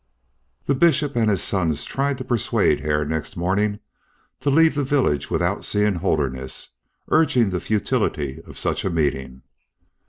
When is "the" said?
0.65-0.73, 4.73-4.83, 7.51-7.59